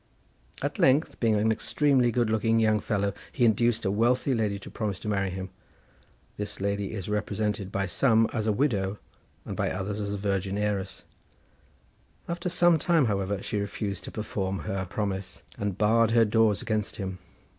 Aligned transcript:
At 0.63 0.79
length, 0.79 1.19
being 1.19 1.35
an 1.35 1.51
extremely 1.51 2.09
good 2.11 2.27
looking 2.31 2.59
young 2.59 2.79
fellow, 2.79 3.13
he 3.31 3.45
induced 3.45 3.85
a 3.85 3.91
wealthy 3.91 4.33
lady 4.33 4.57
to 4.57 4.71
promise 4.71 4.99
to 5.01 5.07
marry 5.07 5.29
him. 5.29 5.51
This 6.37 6.59
lady 6.59 6.93
is 6.93 7.07
represented 7.07 7.71
by 7.71 7.85
some 7.85 8.27
as 8.33 8.47
a 8.47 8.51
widow, 8.51 8.97
and 9.45 9.55
by 9.55 9.69
others 9.69 9.99
as 9.99 10.11
a 10.11 10.17
virgin 10.17 10.57
heiress. 10.57 11.03
After 12.27 12.49
some 12.49 12.79
time, 12.79 13.05
however, 13.05 13.43
she 13.43 13.59
refused 13.59 14.03
to 14.05 14.11
perform 14.11 14.61
her 14.61 14.87
promise, 14.89 15.43
and 15.59 15.77
barred 15.77 16.09
her 16.09 16.25
doors 16.25 16.63
against 16.63 16.95
him. 16.95 17.19